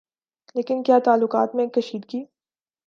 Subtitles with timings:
[0.55, 2.23] لیکن کیا تعلقات میں کشیدگی